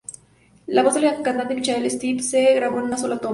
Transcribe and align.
La 0.65 0.81
voz 0.81 0.95
del 0.95 1.21
cantante 1.21 1.53
Michael 1.53 1.91
Stipe 1.91 2.23
se 2.23 2.55
grabó 2.55 2.79
en 2.79 2.85
una 2.85 2.97
sola 2.97 3.19
toma. 3.19 3.29